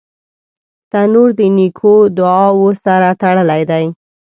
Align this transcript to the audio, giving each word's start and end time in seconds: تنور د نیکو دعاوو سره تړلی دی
تنور 0.91 1.29
د 1.39 1.41
نیکو 1.57 1.93
دعاوو 2.17 2.67
سره 2.83 3.07
تړلی 3.21 3.61
دی 3.69 3.85